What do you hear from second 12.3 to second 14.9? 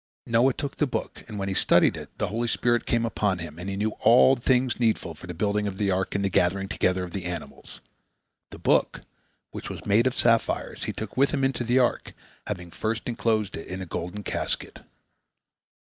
having first enclosed it in a golden casket.